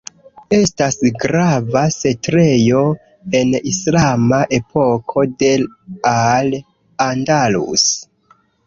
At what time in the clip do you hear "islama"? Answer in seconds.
3.75-4.43